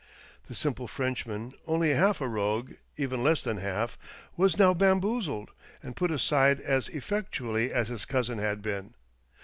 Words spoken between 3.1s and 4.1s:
less than half—